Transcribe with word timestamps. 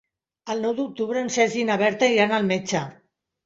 El 0.53 0.63
nou 0.65 0.73
d'octubre 0.79 1.21
en 1.27 1.31
Sergi 1.37 1.61
i 1.67 1.67
na 1.73 1.77
Berta 1.85 2.13
iran 2.19 2.37
al 2.41 2.51
metge. 2.51 2.87